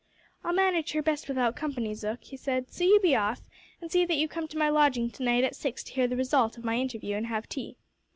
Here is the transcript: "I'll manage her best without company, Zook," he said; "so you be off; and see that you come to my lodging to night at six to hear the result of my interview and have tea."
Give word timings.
"I'll 0.43 0.51
manage 0.55 0.93
her 0.93 1.03
best 1.03 1.27
without 1.27 1.55
company, 1.55 1.93
Zook," 1.93 2.23
he 2.23 2.35
said; 2.35 2.71
"so 2.71 2.83
you 2.83 2.99
be 3.01 3.15
off; 3.15 3.41
and 3.79 3.91
see 3.91 4.03
that 4.03 4.17
you 4.17 4.27
come 4.27 4.47
to 4.47 4.57
my 4.57 4.67
lodging 4.67 5.11
to 5.11 5.21
night 5.23 5.43
at 5.43 5.55
six 5.55 5.83
to 5.83 5.93
hear 5.93 6.07
the 6.07 6.15
result 6.17 6.57
of 6.57 6.63
my 6.65 6.75
interview 6.77 7.15
and 7.15 7.27
have 7.27 7.47
tea." 7.47 7.77